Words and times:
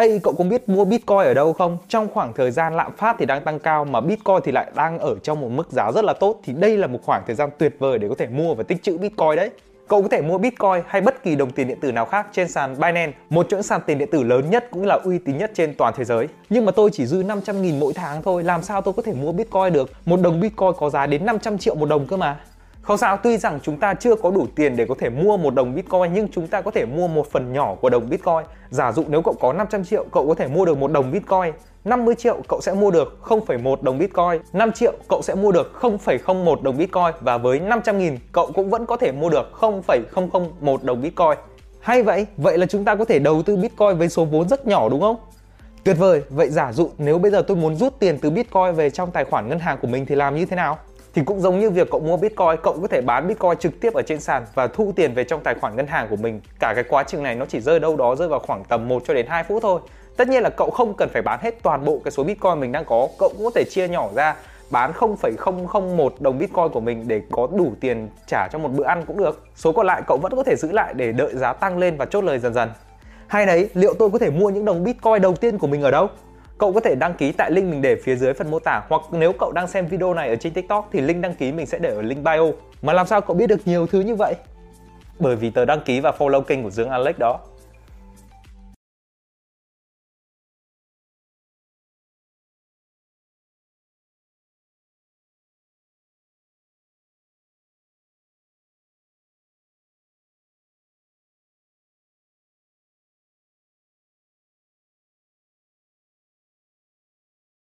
Ê, 0.00 0.18
cậu 0.22 0.34
có 0.38 0.44
biết 0.44 0.68
mua 0.68 0.84
Bitcoin 0.84 1.18
ở 1.18 1.34
đâu 1.34 1.52
không? 1.52 1.78
Trong 1.88 2.08
khoảng 2.14 2.32
thời 2.32 2.50
gian 2.50 2.76
lạm 2.76 2.96
phát 2.96 3.16
thì 3.18 3.26
đang 3.26 3.42
tăng 3.44 3.58
cao 3.58 3.84
mà 3.84 4.00
Bitcoin 4.00 4.36
thì 4.44 4.52
lại 4.52 4.70
đang 4.74 4.98
ở 4.98 5.14
trong 5.22 5.40
một 5.40 5.48
mức 5.48 5.70
giá 5.70 5.92
rất 5.92 6.04
là 6.04 6.12
tốt 6.12 6.40
thì 6.44 6.52
đây 6.52 6.76
là 6.76 6.86
một 6.86 6.98
khoảng 7.04 7.22
thời 7.26 7.36
gian 7.36 7.50
tuyệt 7.58 7.76
vời 7.78 7.98
để 7.98 8.08
có 8.08 8.14
thể 8.18 8.26
mua 8.26 8.54
và 8.54 8.62
tích 8.62 8.82
trữ 8.82 8.98
Bitcoin 8.98 9.36
đấy. 9.36 9.50
Cậu 9.88 10.02
có 10.02 10.08
thể 10.08 10.22
mua 10.22 10.38
Bitcoin 10.38 10.82
hay 10.86 11.00
bất 11.00 11.22
kỳ 11.22 11.36
đồng 11.36 11.50
tiền 11.50 11.68
điện 11.68 11.80
tử 11.80 11.92
nào 11.92 12.04
khác 12.04 12.26
trên 12.32 12.48
sàn 12.48 12.74
Binance, 12.74 13.12
một 13.30 13.46
trong 13.48 13.58
những 13.58 13.62
sàn 13.62 13.80
tiền 13.86 13.98
điện 13.98 14.08
tử 14.12 14.22
lớn 14.22 14.50
nhất 14.50 14.68
cũng 14.70 14.86
là 14.86 14.98
uy 15.04 15.18
tín 15.18 15.38
nhất 15.38 15.50
trên 15.54 15.74
toàn 15.74 15.94
thế 15.96 16.04
giới. 16.04 16.28
Nhưng 16.50 16.64
mà 16.64 16.72
tôi 16.72 16.90
chỉ 16.92 17.06
dư 17.06 17.22
500 17.22 17.62
nghìn 17.62 17.80
mỗi 17.80 17.92
tháng 17.92 18.22
thôi, 18.22 18.44
làm 18.44 18.62
sao 18.62 18.80
tôi 18.80 18.94
có 18.94 19.02
thể 19.02 19.12
mua 19.12 19.32
Bitcoin 19.32 19.72
được? 19.72 19.90
Một 20.04 20.20
đồng 20.20 20.40
Bitcoin 20.40 20.72
có 20.78 20.90
giá 20.90 21.06
đến 21.06 21.26
500 21.26 21.58
triệu 21.58 21.74
một 21.74 21.88
đồng 21.88 22.06
cơ 22.06 22.16
mà. 22.16 22.40
Không 22.88 22.98
sao, 22.98 23.16
tuy 23.16 23.38
rằng 23.38 23.58
chúng 23.62 23.76
ta 23.76 23.94
chưa 23.94 24.14
có 24.14 24.30
đủ 24.30 24.46
tiền 24.54 24.76
để 24.76 24.86
có 24.88 24.94
thể 24.98 25.10
mua 25.10 25.36
một 25.36 25.54
đồng 25.54 25.74
Bitcoin 25.74 26.12
nhưng 26.14 26.28
chúng 26.28 26.46
ta 26.46 26.60
có 26.60 26.70
thể 26.70 26.84
mua 26.86 27.08
một 27.08 27.30
phần 27.30 27.52
nhỏ 27.52 27.74
của 27.74 27.90
đồng 27.90 28.08
Bitcoin. 28.10 28.44
Giả 28.70 28.92
dụ 28.92 29.04
nếu 29.08 29.22
cậu 29.22 29.34
có 29.40 29.52
500 29.52 29.84
triệu, 29.84 30.04
cậu 30.12 30.28
có 30.28 30.34
thể 30.34 30.48
mua 30.48 30.64
được 30.64 30.78
một 30.78 30.92
đồng 30.92 31.12
Bitcoin. 31.12 31.52
50 31.84 32.14
triệu 32.14 32.40
cậu 32.48 32.60
sẽ 32.60 32.72
mua 32.72 32.90
được 32.90 33.18
0,1 33.22 33.76
đồng 33.82 33.98
Bitcoin 33.98 34.40
5 34.52 34.72
triệu 34.72 34.92
cậu 35.08 35.22
sẽ 35.22 35.34
mua 35.34 35.52
được 35.52 35.72
0,01 35.80 36.62
đồng 36.62 36.78
Bitcoin 36.78 37.14
Và 37.20 37.38
với 37.38 37.60
500 37.60 37.98
nghìn 37.98 38.16
cậu 38.32 38.50
cũng 38.54 38.70
vẫn 38.70 38.86
có 38.86 38.96
thể 38.96 39.12
mua 39.12 39.30
được 39.30 39.52
0,001 39.52 40.82
đồng 40.82 41.02
Bitcoin 41.02 41.38
Hay 41.80 42.02
vậy, 42.02 42.26
vậy 42.36 42.58
là 42.58 42.66
chúng 42.66 42.84
ta 42.84 42.94
có 42.94 43.04
thể 43.04 43.18
đầu 43.18 43.42
tư 43.42 43.56
Bitcoin 43.56 43.98
với 43.98 44.08
số 44.08 44.24
vốn 44.24 44.48
rất 44.48 44.66
nhỏ 44.66 44.88
đúng 44.88 45.00
không? 45.00 45.16
Tuyệt 45.84 45.96
vời, 45.98 46.22
vậy 46.30 46.48
giả 46.48 46.72
dụ 46.72 46.90
nếu 46.98 47.18
bây 47.18 47.30
giờ 47.30 47.42
tôi 47.42 47.56
muốn 47.56 47.76
rút 47.76 47.98
tiền 47.98 48.18
từ 48.18 48.30
Bitcoin 48.30 48.74
về 48.74 48.90
trong 48.90 49.10
tài 49.10 49.24
khoản 49.24 49.48
ngân 49.48 49.58
hàng 49.58 49.78
của 49.82 49.88
mình 49.88 50.06
thì 50.06 50.14
làm 50.14 50.36
như 50.36 50.46
thế 50.46 50.56
nào? 50.56 50.78
Thì 51.18 51.24
cũng 51.24 51.40
giống 51.40 51.58
như 51.58 51.70
việc 51.70 51.90
cậu 51.90 52.00
mua 52.00 52.16
Bitcoin, 52.16 52.56
cậu 52.62 52.78
có 52.82 52.88
thể 52.88 53.00
bán 53.00 53.28
Bitcoin 53.28 53.58
trực 53.58 53.80
tiếp 53.80 53.94
ở 53.94 54.02
trên 54.02 54.20
sàn 54.20 54.44
và 54.54 54.66
thu 54.66 54.92
tiền 54.96 55.14
về 55.14 55.24
trong 55.24 55.40
tài 55.44 55.54
khoản 55.54 55.76
ngân 55.76 55.86
hàng 55.86 56.06
của 56.10 56.16
mình. 56.16 56.40
Cả 56.60 56.72
cái 56.74 56.84
quá 56.88 57.04
trình 57.06 57.22
này 57.22 57.34
nó 57.34 57.44
chỉ 57.48 57.60
rơi 57.60 57.80
đâu 57.80 57.96
đó 57.96 58.14
rơi 58.16 58.28
vào 58.28 58.40
khoảng 58.40 58.64
tầm 58.64 58.88
1 58.88 59.02
cho 59.06 59.14
đến 59.14 59.26
2 59.26 59.44
phút 59.44 59.62
thôi. 59.62 59.80
Tất 60.16 60.28
nhiên 60.28 60.42
là 60.42 60.50
cậu 60.50 60.70
không 60.70 60.94
cần 60.94 61.08
phải 61.08 61.22
bán 61.22 61.40
hết 61.42 61.62
toàn 61.62 61.84
bộ 61.84 62.00
cái 62.04 62.12
số 62.12 62.24
Bitcoin 62.24 62.60
mình 62.60 62.72
đang 62.72 62.84
có, 62.84 63.08
cậu 63.18 63.28
cũng 63.28 63.44
có 63.44 63.50
thể 63.54 63.64
chia 63.70 63.88
nhỏ 63.88 64.08
ra 64.14 64.36
bán 64.70 64.92
0,001 64.92 66.14
đồng 66.20 66.38
Bitcoin 66.38 66.68
của 66.72 66.80
mình 66.80 67.08
để 67.08 67.22
có 67.30 67.48
đủ 67.52 67.72
tiền 67.80 68.08
trả 68.26 68.48
cho 68.52 68.58
một 68.58 68.68
bữa 68.68 68.84
ăn 68.84 69.04
cũng 69.06 69.18
được. 69.18 69.44
Số 69.56 69.72
còn 69.72 69.86
lại 69.86 70.02
cậu 70.06 70.18
vẫn 70.22 70.36
có 70.36 70.42
thể 70.42 70.56
giữ 70.56 70.72
lại 70.72 70.94
để 70.94 71.12
đợi 71.12 71.36
giá 71.36 71.52
tăng 71.52 71.78
lên 71.78 71.96
và 71.96 72.04
chốt 72.04 72.24
lời 72.24 72.38
dần 72.38 72.54
dần. 72.54 72.70
Hay 73.26 73.46
đấy, 73.46 73.68
liệu 73.74 73.94
tôi 73.94 74.10
có 74.10 74.18
thể 74.18 74.30
mua 74.30 74.50
những 74.50 74.64
đồng 74.64 74.84
Bitcoin 74.84 75.22
đầu 75.22 75.34
tiên 75.34 75.58
của 75.58 75.66
mình 75.66 75.82
ở 75.82 75.90
đâu? 75.90 76.08
Cậu 76.58 76.72
có 76.72 76.80
thể 76.80 76.94
đăng 76.94 77.14
ký 77.14 77.32
tại 77.32 77.50
link 77.50 77.70
mình 77.70 77.82
để 77.82 77.96
phía 77.96 78.16
dưới 78.16 78.34
phần 78.34 78.50
mô 78.50 78.58
tả, 78.58 78.82
hoặc 78.88 79.02
nếu 79.12 79.32
cậu 79.32 79.52
đang 79.52 79.68
xem 79.68 79.86
video 79.86 80.14
này 80.14 80.28
ở 80.28 80.36
trên 80.36 80.52
TikTok 80.52 80.88
thì 80.92 81.00
link 81.00 81.22
đăng 81.22 81.34
ký 81.34 81.52
mình 81.52 81.66
sẽ 81.66 81.78
để 81.78 81.90
ở 81.90 82.02
link 82.02 82.24
bio. 82.24 82.50
Mà 82.82 82.92
làm 82.92 83.06
sao 83.06 83.20
cậu 83.20 83.36
biết 83.36 83.46
được 83.46 83.60
nhiều 83.64 83.86
thứ 83.86 84.00
như 84.00 84.14
vậy? 84.14 84.34
Bởi 85.18 85.36
vì 85.36 85.50
tớ 85.50 85.64
đăng 85.64 85.80
ký 85.80 86.00
và 86.00 86.12
follow 86.18 86.40
kênh 86.40 86.62
của 86.62 86.70
Dương 86.70 86.90
Alex 86.90 87.16
đó. 87.18 87.40